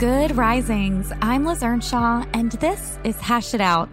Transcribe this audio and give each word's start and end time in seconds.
Good 0.00 0.34
risings. 0.34 1.12
I'm 1.20 1.44
Liz 1.44 1.62
Earnshaw, 1.62 2.24
and 2.32 2.52
this 2.52 2.98
is 3.04 3.16
Hash 3.16 3.52
It 3.52 3.60
Out. 3.60 3.90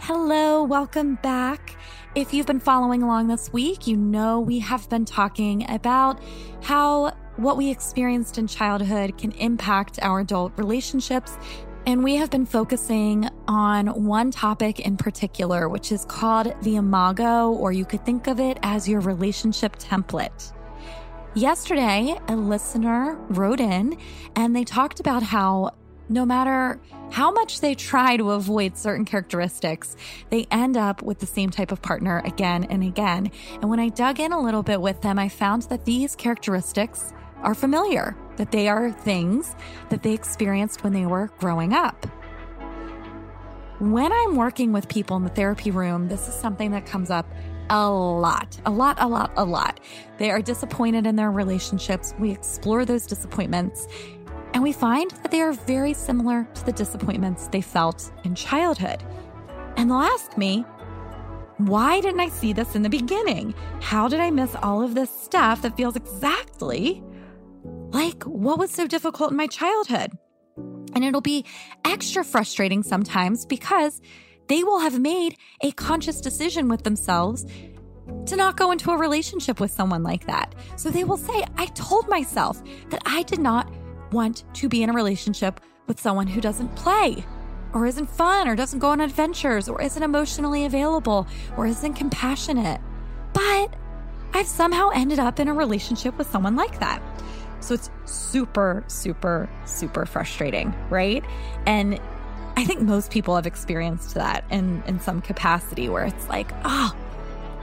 Hello, 0.00 0.64
welcome 0.64 1.14
back. 1.22 1.76
If 2.16 2.34
you've 2.34 2.48
been 2.48 2.58
following 2.58 3.04
along 3.04 3.28
this 3.28 3.52
week, 3.52 3.86
you 3.86 3.96
know 3.96 4.40
we 4.40 4.58
have 4.58 4.88
been 4.88 5.04
talking 5.04 5.70
about 5.70 6.20
how 6.64 7.12
what 7.36 7.56
we 7.56 7.70
experienced 7.70 8.38
in 8.38 8.48
childhood 8.48 9.18
can 9.18 9.30
impact 9.30 10.00
our 10.02 10.18
adult 10.18 10.52
relationships. 10.56 11.38
And 11.86 12.02
we 12.02 12.16
have 12.16 12.30
been 12.30 12.44
focusing 12.44 13.28
on 13.46 13.86
one 14.04 14.32
topic 14.32 14.80
in 14.80 14.96
particular, 14.96 15.68
which 15.68 15.92
is 15.92 16.04
called 16.06 16.52
the 16.62 16.74
imago, 16.74 17.52
or 17.52 17.70
you 17.70 17.84
could 17.84 18.04
think 18.04 18.26
of 18.26 18.40
it 18.40 18.58
as 18.64 18.88
your 18.88 18.98
relationship 18.98 19.76
template. 19.76 20.53
Yesterday, 21.36 22.16
a 22.28 22.36
listener 22.36 23.16
wrote 23.28 23.58
in 23.58 23.98
and 24.36 24.54
they 24.54 24.62
talked 24.62 25.00
about 25.00 25.24
how 25.24 25.74
no 26.08 26.24
matter 26.24 26.80
how 27.10 27.32
much 27.32 27.60
they 27.60 27.74
try 27.74 28.16
to 28.16 28.30
avoid 28.30 28.78
certain 28.78 29.04
characteristics, 29.04 29.96
they 30.30 30.46
end 30.52 30.76
up 30.76 31.02
with 31.02 31.18
the 31.18 31.26
same 31.26 31.50
type 31.50 31.72
of 31.72 31.82
partner 31.82 32.22
again 32.24 32.62
and 32.70 32.84
again. 32.84 33.32
And 33.60 33.68
when 33.68 33.80
I 33.80 33.88
dug 33.88 34.20
in 34.20 34.32
a 34.32 34.40
little 34.40 34.62
bit 34.62 34.80
with 34.80 35.00
them, 35.00 35.18
I 35.18 35.28
found 35.28 35.62
that 35.62 35.84
these 35.84 36.14
characteristics 36.14 37.12
are 37.42 37.54
familiar, 37.54 38.16
that 38.36 38.52
they 38.52 38.68
are 38.68 38.92
things 38.92 39.56
that 39.88 40.04
they 40.04 40.12
experienced 40.12 40.84
when 40.84 40.92
they 40.92 41.06
were 41.06 41.32
growing 41.40 41.72
up. 41.72 42.06
When 43.80 44.12
I'm 44.12 44.36
working 44.36 44.72
with 44.72 44.88
people 44.88 45.16
in 45.16 45.24
the 45.24 45.30
therapy 45.30 45.72
room, 45.72 46.06
this 46.06 46.28
is 46.28 46.34
something 46.34 46.70
that 46.70 46.86
comes 46.86 47.10
up 47.10 47.26
a 47.70 47.90
lot, 47.90 48.58
a 48.66 48.70
lot, 48.70 48.96
a 49.00 49.08
lot, 49.08 49.32
a 49.36 49.44
lot. 49.44 49.80
They 50.18 50.30
are 50.30 50.42
disappointed 50.42 51.06
in 51.06 51.16
their 51.16 51.30
relationships. 51.30 52.14
We 52.18 52.30
explore 52.30 52.84
those 52.84 53.06
disappointments 53.06 53.86
and 54.54 54.62
we 54.62 54.72
find 54.72 55.10
that 55.10 55.32
they 55.32 55.40
are 55.40 55.52
very 55.52 55.92
similar 55.92 56.46
to 56.54 56.64
the 56.64 56.72
disappointments 56.72 57.48
they 57.48 57.60
felt 57.60 58.12
in 58.22 58.36
childhood. 58.36 59.02
And 59.76 59.90
they'll 59.90 59.98
ask 59.98 60.38
me, 60.38 60.64
why 61.58 62.00
didn't 62.00 62.20
I 62.20 62.28
see 62.28 62.52
this 62.52 62.76
in 62.76 62.82
the 62.82 62.88
beginning? 62.88 63.54
How 63.80 64.06
did 64.08 64.20
I 64.20 64.30
miss 64.30 64.54
all 64.56 64.82
of 64.82 64.94
this 64.94 65.10
stuff 65.10 65.62
that 65.62 65.76
feels 65.76 65.96
exactly 65.96 67.02
like 67.90 68.22
what 68.24 68.58
was 68.58 68.70
so 68.70 68.86
difficult 68.86 69.32
in 69.32 69.36
my 69.36 69.48
childhood? 69.48 70.12
And 70.56 71.04
it'll 71.04 71.20
be 71.20 71.44
extra 71.84 72.22
frustrating 72.22 72.84
sometimes 72.84 73.44
because 73.46 74.00
they 74.46 74.64
will 74.64 74.80
have 74.80 74.98
made 74.98 75.36
a 75.60 75.72
conscious 75.72 76.20
decision 76.20 76.68
with 76.68 76.82
themselves 76.82 77.46
to 78.26 78.36
not 78.36 78.56
go 78.56 78.70
into 78.70 78.90
a 78.90 78.96
relationship 78.96 79.60
with 79.60 79.70
someone 79.70 80.02
like 80.02 80.26
that. 80.26 80.54
So 80.76 80.90
they 80.90 81.04
will 81.04 81.16
say, 81.16 81.44
I 81.56 81.66
told 81.66 82.08
myself 82.08 82.62
that 82.90 83.02
I 83.06 83.22
did 83.22 83.38
not 83.38 83.72
want 84.12 84.44
to 84.54 84.68
be 84.68 84.82
in 84.82 84.90
a 84.90 84.92
relationship 84.92 85.60
with 85.86 86.00
someone 86.00 86.26
who 86.26 86.40
doesn't 86.40 86.74
play 86.76 87.24
or 87.72 87.86
isn't 87.86 88.08
fun 88.08 88.46
or 88.46 88.54
doesn't 88.54 88.78
go 88.78 88.88
on 88.88 89.00
adventures 89.00 89.68
or 89.68 89.82
isn't 89.82 90.02
emotionally 90.02 90.64
available 90.64 91.26
or 91.56 91.66
isn't 91.66 91.94
compassionate. 91.94 92.80
But 93.32 93.74
I've 94.32 94.46
somehow 94.46 94.90
ended 94.94 95.18
up 95.18 95.40
in 95.40 95.48
a 95.48 95.54
relationship 95.54 96.16
with 96.16 96.30
someone 96.30 96.56
like 96.56 96.78
that. 96.80 97.02
So 97.60 97.74
it's 97.74 97.90
super, 98.04 98.84
super, 98.88 99.48
super 99.64 100.06
frustrating, 100.06 100.74
right? 100.90 101.24
And 101.66 102.00
I 102.56 102.64
think 102.64 102.80
most 102.82 103.10
people 103.10 103.34
have 103.36 103.46
experienced 103.46 104.14
that 104.14 104.44
in, 104.50 104.82
in 104.86 105.00
some 105.00 105.20
capacity 105.20 105.88
where 105.88 106.04
it's 106.04 106.28
like, 106.28 106.52
oh, 106.64 106.94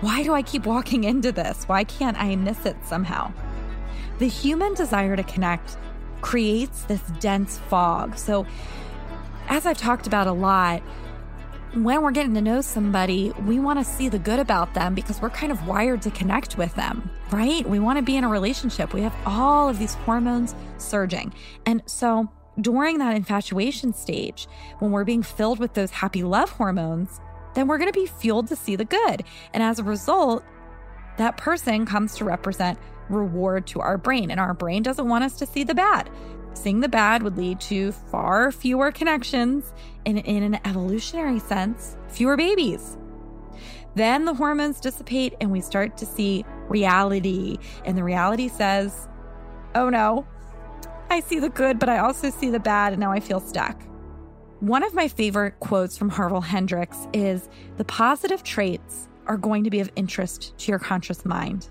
why 0.00 0.22
do 0.22 0.32
I 0.32 0.42
keep 0.42 0.66
walking 0.66 1.04
into 1.04 1.30
this? 1.30 1.64
Why 1.64 1.84
can't 1.84 2.20
I 2.20 2.34
miss 2.36 2.66
it 2.66 2.76
somehow? 2.84 3.32
The 4.18 4.26
human 4.26 4.74
desire 4.74 5.16
to 5.16 5.22
connect 5.22 5.76
creates 6.20 6.82
this 6.84 7.00
dense 7.20 7.58
fog. 7.58 8.16
So, 8.18 8.46
as 9.48 9.66
I've 9.66 9.78
talked 9.78 10.06
about 10.06 10.26
a 10.26 10.32
lot, 10.32 10.82
when 11.74 12.02
we're 12.02 12.10
getting 12.10 12.34
to 12.34 12.40
know 12.40 12.60
somebody, 12.60 13.32
we 13.46 13.60
want 13.60 13.78
to 13.78 13.84
see 13.84 14.08
the 14.08 14.18
good 14.18 14.38
about 14.40 14.74
them 14.74 14.94
because 14.94 15.20
we're 15.20 15.30
kind 15.30 15.52
of 15.52 15.66
wired 15.66 16.02
to 16.02 16.10
connect 16.10 16.58
with 16.58 16.74
them, 16.74 17.10
right? 17.30 17.68
We 17.68 17.78
want 17.78 17.98
to 17.98 18.02
be 18.02 18.16
in 18.16 18.24
a 18.24 18.28
relationship. 18.28 18.92
We 18.92 19.02
have 19.02 19.14
all 19.24 19.68
of 19.68 19.78
these 19.78 19.94
hormones 19.94 20.54
surging. 20.78 21.32
And 21.66 21.82
so, 21.86 22.28
during 22.60 22.98
that 22.98 23.14
infatuation 23.14 23.92
stage, 23.92 24.48
when 24.78 24.90
we're 24.90 25.04
being 25.04 25.22
filled 25.22 25.58
with 25.58 25.74
those 25.74 25.90
happy 25.90 26.22
love 26.22 26.50
hormones, 26.50 27.20
then 27.54 27.66
we're 27.66 27.78
going 27.78 27.92
to 27.92 28.00
be 28.00 28.06
fueled 28.06 28.48
to 28.48 28.56
see 28.56 28.76
the 28.76 28.84
good. 28.84 29.24
And 29.52 29.62
as 29.62 29.78
a 29.78 29.84
result, 29.84 30.44
that 31.16 31.36
person 31.36 31.84
comes 31.84 32.16
to 32.16 32.24
represent 32.24 32.78
reward 33.08 33.66
to 33.68 33.80
our 33.80 33.98
brain, 33.98 34.30
and 34.30 34.40
our 34.40 34.54
brain 34.54 34.82
doesn't 34.82 35.08
want 35.08 35.24
us 35.24 35.36
to 35.38 35.46
see 35.46 35.64
the 35.64 35.74
bad. 35.74 36.08
Seeing 36.54 36.80
the 36.80 36.88
bad 36.88 37.22
would 37.22 37.36
lead 37.36 37.60
to 37.62 37.92
far 37.92 38.50
fewer 38.52 38.92
connections, 38.92 39.72
and 40.06 40.18
in 40.18 40.42
an 40.42 40.60
evolutionary 40.64 41.38
sense, 41.38 41.96
fewer 42.08 42.36
babies. 42.36 42.96
Then 43.96 44.24
the 44.24 44.34
hormones 44.34 44.80
dissipate, 44.80 45.34
and 45.40 45.50
we 45.50 45.60
start 45.60 45.96
to 45.98 46.06
see 46.06 46.44
reality. 46.68 47.58
And 47.84 47.98
the 47.98 48.04
reality 48.04 48.48
says, 48.48 49.08
oh 49.74 49.90
no, 49.90 50.26
I 51.10 51.18
see 51.18 51.40
the 51.40 51.48
good, 51.48 51.80
but 51.80 51.88
I 51.88 51.98
also 51.98 52.30
see 52.30 52.50
the 52.50 52.60
bad, 52.60 52.92
and 52.92 53.00
now 53.00 53.10
I 53.10 53.18
feel 53.18 53.40
stuck. 53.40 53.82
One 54.60 54.84
of 54.84 54.94
my 54.94 55.08
favorite 55.08 55.58
quotes 55.58 55.98
from 55.98 56.08
Harville 56.08 56.40
Hendrix 56.40 57.08
is 57.12 57.48
The 57.78 57.84
positive 57.84 58.44
traits 58.44 59.08
are 59.26 59.36
going 59.36 59.64
to 59.64 59.70
be 59.70 59.80
of 59.80 59.90
interest 59.96 60.56
to 60.58 60.70
your 60.70 60.78
conscious 60.78 61.24
mind. 61.24 61.68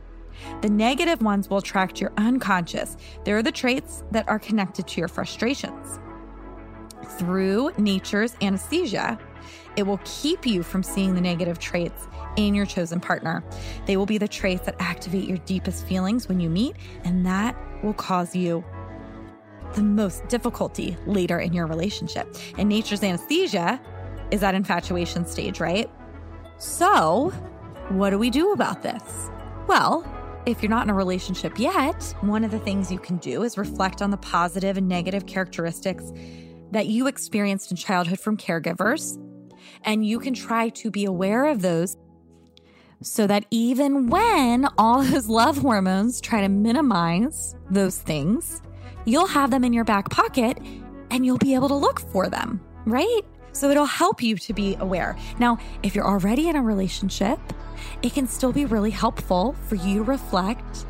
The 0.62 0.70
negative 0.70 1.22
ones 1.22 1.50
will 1.50 1.60
attract 1.60 2.02
your 2.02 2.12
unconscious. 2.18 2.98
They're 3.24 3.42
the 3.42 3.52
traits 3.52 4.04
that 4.12 4.28
are 4.28 4.40
connected 4.40 4.88
to 4.88 5.00
your 5.00 5.08
frustrations. 5.08 6.00
Through 7.18 7.72
nature's 7.78 8.36
anesthesia, 8.42 9.18
it 9.78 9.84
will 9.84 10.02
keep 10.04 10.46
you 10.46 10.64
from 10.64 10.84
seeing 10.84 11.14
the 11.14 11.22
negative 11.22 11.60
traits 11.60 12.08
in 12.36 12.54
your 12.54 12.66
chosen 12.66 13.00
partner. 13.00 13.44
They 13.86 13.96
will 13.96 14.06
be 14.06 14.18
the 14.18 14.28
traits 14.28 14.66
that 14.66 14.76
activate 14.80 15.30
your 15.30 15.38
deepest 15.40 15.86
feelings 15.86 16.28
when 16.28 16.42
you 16.42 16.50
meet, 16.50 16.76
and 17.06 17.26
that 17.26 17.56
will 17.84 17.94
cause 17.94 18.36
you 18.36 18.66
the 19.76 19.84
most 19.84 20.28
difficulty 20.28 20.98
later 21.06 21.40
in 21.40 21.54
your 21.54 21.68
relationship. 21.68 22.36
And 22.58 22.70
nature's 22.70 23.04
anesthesia 23.04 23.80
is 24.32 24.42
that 24.42 24.56
infatuation 24.56 25.26
stage, 25.26 25.60
right? 25.60 25.90
So, 26.58 27.30
what 27.90 28.12
do 28.12 28.18
we 28.18 28.30
do 28.30 28.52
about 28.52 28.84
this? 28.84 29.30
Well, 29.68 30.06
if 30.46 30.62
you're 30.62 30.70
not 30.70 30.84
in 30.84 30.90
a 30.90 30.96
relationship 30.96 31.60
yet, 31.60 32.16
one 32.22 32.44
of 32.44 32.52
the 32.52 32.60
things 32.60 32.92
you 32.92 33.00
can 33.00 33.18
do 33.18 33.44
is 33.44 33.58
reflect 33.58 34.02
on 34.02 34.10
the 34.12 34.18
positive 34.18 34.78
and 34.78 34.88
negative 34.88 35.26
characteristics 35.26 36.12
that 36.72 36.88
you 36.88 37.08
experienced 37.08 37.72
in 37.72 37.78
childhood 37.78 38.20
from 38.20 38.38
caregivers. 38.38 39.18
And 39.84 40.06
you 40.06 40.20
can 40.20 40.34
try 40.34 40.70
to 40.70 40.92
be 40.92 41.06
aware 41.06 41.46
of 41.46 41.62
those 41.62 41.98
so 43.02 43.28
that 43.28 43.46
even 43.52 44.08
when 44.08 44.68
all 44.78 45.04
those 45.04 45.28
love 45.28 45.58
hormones 45.58 46.22
try 46.22 46.42
to 46.42 46.50
minimize 46.50 47.56
those 47.70 47.98
things, 48.00 48.62
you'll 49.06 49.28
have 49.28 49.52
them 49.52 49.64
in 49.64 49.74
your 49.74 49.84
back 49.84 50.10
pocket 50.10 50.58
and 51.12 51.26
you'll 51.26 51.38
be 51.38 51.56
able 51.56 51.68
to 51.70 51.76
look 51.76 52.00
for 52.00 52.30
them, 52.30 52.62
right? 52.86 53.22
So 53.52 53.70
it'll 53.70 53.86
help 53.86 54.22
you 54.22 54.38
to 54.38 54.54
be 54.54 54.76
aware. 54.80 55.18
Now, 55.40 55.58
if 55.84 55.96
you're 55.96 56.08
already 56.08 56.50
in 56.50 56.56
a 56.56 56.62
relationship, 56.62 57.40
it 58.02 58.14
can 58.14 58.28
still 58.28 58.52
be 58.52 58.66
really 58.66 58.92
helpful 58.92 59.56
for 59.68 59.76
you 59.76 59.96
to 59.96 60.04
reflect 60.04 60.86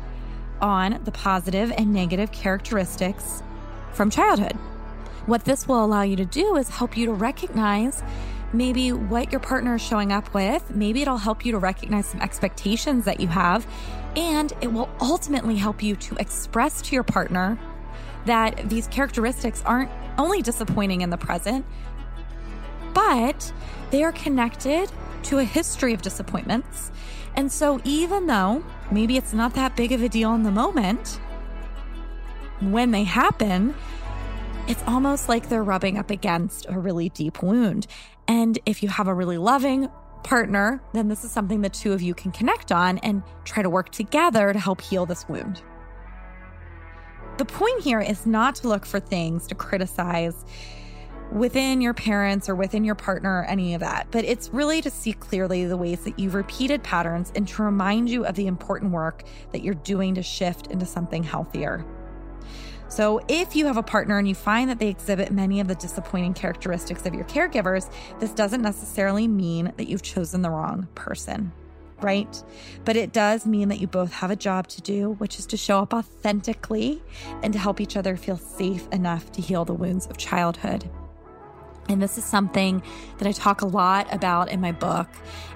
on 0.60 1.00
the 1.04 1.12
positive 1.12 1.72
and 1.72 1.92
negative 1.92 2.30
characteristics 2.32 3.42
from 3.92 4.10
childhood. 4.10 4.52
What 5.26 5.44
this 5.44 5.66
will 5.66 5.84
allow 5.84 6.02
you 6.02 6.16
to 6.16 6.24
do 6.24 6.56
is 6.56 6.68
help 6.68 6.96
you 6.96 7.06
to 7.06 7.12
recognize 7.12 8.02
maybe 8.52 8.92
what 8.92 9.30
your 9.30 9.40
partner 9.40 9.76
is 9.76 9.82
showing 9.82 10.12
up 10.12 10.32
with. 10.34 10.70
Maybe 10.70 11.02
it'll 11.02 11.18
help 11.18 11.44
you 11.44 11.52
to 11.52 11.58
recognize 11.58 12.06
some 12.06 12.20
expectations 12.20 13.04
that 13.04 13.20
you 13.20 13.28
have. 13.28 13.66
And 14.16 14.52
it 14.60 14.72
will 14.72 14.88
ultimately 15.00 15.56
help 15.56 15.82
you 15.82 15.94
to 15.96 16.16
express 16.16 16.82
to 16.82 16.94
your 16.94 17.04
partner 17.04 17.58
that 18.26 18.68
these 18.68 18.86
characteristics 18.88 19.62
aren't 19.64 19.90
only 20.18 20.42
disappointing 20.42 21.00
in 21.00 21.10
the 21.10 21.16
present, 21.16 21.64
but 22.92 23.52
they 23.90 24.02
are 24.02 24.12
connected 24.12 24.90
to 25.24 25.38
a 25.38 25.44
history 25.44 25.92
of 25.92 26.02
disappointments 26.02 26.90
And 27.36 27.50
so, 27.50 27.80
even 27.84 28.26
though 28.26 28.64
maybe 28.90 29.16
it's 29.16 29.32
not 29.32 29.54
that 29.54 29.76
big 29.76 29.92
of 29.92 30.02
a 30.02 30.08
deal 30.08 30.34
in 30.34 30.42
the 30.42 30.50
moment, 30.50 31.20
when 32.60 32.90
they 32.90 33.04
happen, 33.04 33.74
it's 34.66 34.82
almost 34.86 35.28
like 35.28 35.48
they're 35.48 35.62
rubbing 35.62 35.96
up 35.96 36.10
against 36.10 36.66
a 36.68 36.78
really 36.78 37.08
deep 37.10 37.42
wound. 37.42 37.86
And 38.26 38.58
if 38.66 38.82
you 38.82 38.88
have 38.88 39.08
a 39.08 39.14
really 39.14 39.38
loving 39.38 39.88
partner, 40.22 40.82
then 40.92 41.08
this 41.08 41.24
is 41.24 41.30
something 41.30 41.62
the 41.62 41.70
two 41.70 41.92
of 41.92 42.02
you 42.02 42.14
can 42.14 42.30
connect 42.32 42.72
on 42.72 42.98
and 42.98 43.22
try 43.44 43.62
to 43.62 43.70
work 43.70 43.90
together 43.90 44.52
to 44.52 44.58
help 44.58 44.80
heal 44.80 45.06
this 45.06 45.28
wound. 45.28 45.62
The 47.40 47.46
point 47.46 47.80
here 47.80 48.02
is 48.02 48.26
not 48.26 48.56
to 48.56 48.68
look 48.68 48.84
for 48.84 49.00
things 49.00 49.46
to 49.46 49.54
criticize 49.54 50.44
within 51.32 51.80
your 51.80 51.94
parents 51.94 52.50
or 52.50 52.54
within 52.54 52.84
your 52.84 52.94
partner 52.94 53.38
or 53.38 53.44
any 53.44 53.72
of 53.72 53.80
that, 53.80 54.08
but 54.10 54.26
it's 54.26 54.50
really 54.50 54.82
to 54.82 54.90
see 54.90 55.14
clearly 55.14 55.64
the 55.64 55.78
ways 55.78 56.00
that 56.00 56.18
you've 56.18 56.34
repeated 56.34 56.82
patterns 56.82 57.32
and 57.34 57.48
to 57.48 57.62
remind 57.62 58.10
you 58.10 58.26
of 58.26 58.34
the 58.34 58.46
important 58.46 58.92
work 58.92 59.22
that 59.52 59.62
you're 59.62 59.72
doing 59.72 60.16
to 60.16 60.22
shift 60.22 60.66
into 60.66 60.84
something 60.84 61.22
healthier. 61.22 61.82
So, 62.88 63.22
if 63.26 63.56
you 63.56 63.64
have 63.64 63.78
a 63.78 63.82
partner 63.82 64.18
and 64.18 64.28
you 64.28 64.34
find 64.34 64.68
that 64.68 64.78
they 64.78 64.88
exhibit 64.88 65.32
many 65.32 65.60
of 65.60 65.66
the 65.66 65.76
disappointing 65.76 66.34
characteristics 66.34 67.06
of 67.06 67.14
your 67.14 67.24
caregivers, 67.24 67.90
this 68.18 68.32
doesn't 68.32 68.60
necessarily 68.60 69.26
mean 69.26 69.72
that 69.78 69.88
you've 69.88 70.02
chosen 70.02 70.42
the 70.42 70.50
wrong 70.50 70.88
person, 70.94 71.52
right? 72.02 72.42
But 72.84 72.96
it 72.96 73.12
does 73.12 73.46
mean 73.46 73.68
that 73.68 73.80
you 73.80 73.86
both 73.86 74.12
have 74.12 74.30
a 74.30 74.36
job 74.36 74.68
to 74.68 74.80
do, 74.82 75.10
which 75.12 75.38
is 75.38 75.46
to 75.46 75.56
show 75.56 75.78
up 75.78 75.94
authentically 75.94 77.02
and 77.42 77.52
to 77.52 77.58
help 77.58 77.80
each 77.80 77.96
other 77.96 78.16
feel 78.16 78.36
safe 78.36 78.86
enough 78.92 79.32
to 79.32 79.42
heal 79.42 79.64
the 79.64 79.74
wounds 79.74 80.06
of 80.06 80.16
childhood. 80.16 80.88
And 81.90 82.00
this 82.00 82.16
is 82.18 82.24
something 82.24 82.82
that 83.18 83.26
I 83.26 83.32
talk 83.32 83.62
a 83.62 83.66
lot 83.66 84.12
about 84.14 84.50
in 84.50 84.60
my 84.60 84.70
book. 84.70 85.08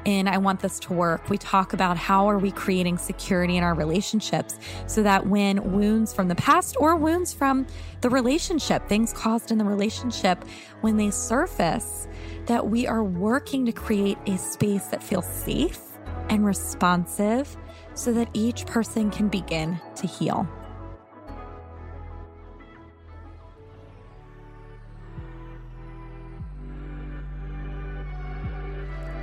And 0.04 0.28
I 0.28 0.38
want 0.38 0.60
this 0.60 0.80
to 0.80 0.92
work. 0.92 1.30
We 1.30 1.38
talk 1.38 1.72
about 1.72 1.96
how 1.96 2.28
are 2.28 2.38
we 2.38 2.50
creating 2.50 2.98
security 2.98 3.56
in 3.56 3.62
our 3.62 3.74
relationships 3.74 4.58
so 4.86 5.02
that 5.04 5.26
when 5.28 5.72
wounds 5.72 6.12
from 6.12 6.26
the 6.26 6.34
past 6.34 6.76
or 6.80 6.96
wounds 6.96 7.32
from 7.32 7.66
the 8.00 8.10
relationship, 8.10 8.88
things 8.88 9.12
caused 9.12 9.52
in 9.52 9.58
the 9.58 9.64
relationship, 9.64 10.44
when 10.80 10.96
they 10.96 11.10
surface, 11.10 12.08
that 12.46 12.68
we 12.68 12.86
are 12.86 13.04
working 13.04 13.64
to 13.66 13.72
create 13.72 14.18
a 14.26 14.36
space 14.36 14.86
that 14.86 15.02
feels 15.02 15.26
safe 15.26 15.83
and 16.28 16.44
responsive 16.44 17.56
so 17.94 18.12
that 18.12 18.28
each 18.32 18.66
person 18.66 19.10
can 19.10 19.28
begin 19.28 19.80
to 19.96 20.06
heal. 20.06 20.48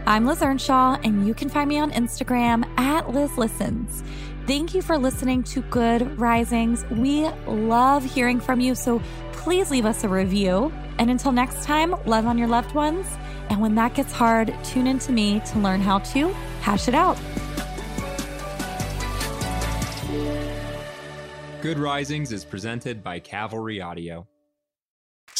I'm 0.08 0.26
Liz 0.26 0.42
Earnshaw, 0.42 0.98
and 1.04 1.26
you 1.26 1.34
can 1.34 1.48
find 1.48 1.70
me 1.70 1.80
on 1.80 1.92
Instagram 1.92 2.68
at 2.78 3.14
Liz 3.14 3.38
Listens. 3.38 4.04
Thank 4.46 4.74
you 4.74 4.82
for 4.82 4.98
listening 4.98 5.44
to 5.44 5.62
Good 5.62 6.20
Risings. 6.20 6.84
We 6.92 7.30
love 7.48 8.04
hearing 8.04 8.40
from 8.42 8.60
you, 8.60 8.76
so 8.76 9.02
please 9.32 9.72
leave 9.72 9.86
us 9.86 10.04
a 10.04 10.10
review. 10.10 10.74
And 11.00 11.10
until 11.10 11.32
next 11.32 11.64
time, 11.64 11.96
love 12.06 12.26
on 12.26 12.38
your 12.38 12.48
loved 12.48 12.76
ones. 12.76 13.08
And 13.52 13.60
when 13.60 13.76
that 13.76 13.96
gets 13.96 14.14
hard, 14.14 14.56
tune 14.64 14.88
in 14.88 14.98
to 15.00 15.12
me 15.12 15.42
to 15.48 15.60
learn 15.60 15.82
how 15.82 16.00
to 16.00 16.30
hash 16.62 16.88
it 16.88 16.96
out. 16.96 17.18
Good 21.62 21.78
Risings 21.78 22.32
is 22.32 22.46
presented 22.46 23.04
by 23.04 23.20
Cavalry 23.20 23.82
Audio. 23.82 24.26